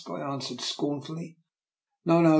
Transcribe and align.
"I 0.07 0.19
answered, 0.19 0.61
scornfully." 0.61 1.37
No, 2.05 2.21
no! 2.23 2.29